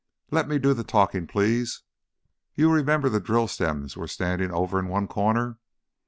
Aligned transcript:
"Let 0.31 0.47
me 0.47 0.57
do 0.57 0.73
the 0.73 0.83
talking, 0.83 1.27
please. 1.27 1.83
You 2.55 2.73
remember 2.73 3.07
the 3.07 3.19
drill 3.19 3.47
stems 3.47 3.95
were 3.95 4.07
standing 4.07 4.49
over 4.49 4.79
in 4.79 4.87
one 4.87 5.07
corner? 5.07 5.59